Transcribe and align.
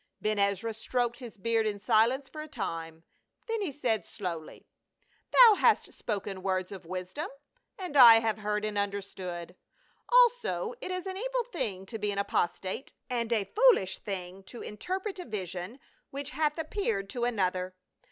Ben 0.19 0.39
Ezra 0.39 0.73
stroked 0.73 1.19
his 1.19 1.37
beard 1.37 1.67
in 1.67 1.77
silence 1.77 2.27
for 2.27 2.41
a 2.41 2.47
time, 2.47 3.03
then 3.45 3.61
he 3.61 3.71
said 3.71 4.03
slowly, 4.03 4.65
"Thou 5.31 5.53
hast 5.53 5.93
spoken 5.93 6.41
words 6.41 6.71
of 6.71 6.87
wisdom; 6.87 7.29
and 7.77 7.95
I 7.95 8.15
have 8.19 8.39
heard 8.39 8.65
and 8.65 8.79
understood; 8.79 9.55
also 10.09 10.73
it 10.81 10.89
is 10.89 11.05
an 11.05 11.17
evil 11.17 11.43
thing 11.53 11.85
to 11.85 11.99
be 11.99 12.11
an 12.11 12.17
apostate, 12.17 12.93
and 13.11 13.31
a 13.31 13.43
foolish 13.43 13.99
thing 13.99 14.41
to 14.45 14.63
interpret 14.63 15.19
a 15.19 15.25
vision 15.25 15.79
which 16.09 16.31
hath 16.31 16.57
appeared 16.57 17.07
to 17.11 17.23
another. 17.25 17.75